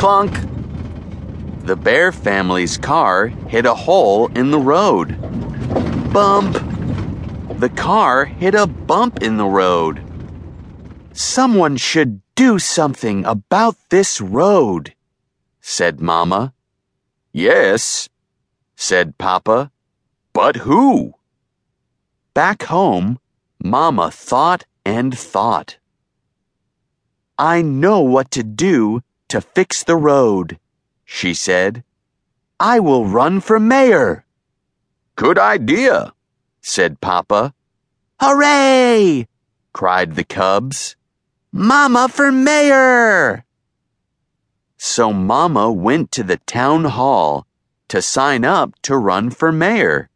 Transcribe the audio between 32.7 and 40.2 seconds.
will run for mayor. Good idea, said Papa. Hooray! cried